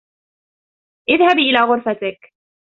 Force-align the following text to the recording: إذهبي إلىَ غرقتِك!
إذهبي 1.09 1.49
إلىَ 1.49 1.59
غرقتِك! 1.65 2.33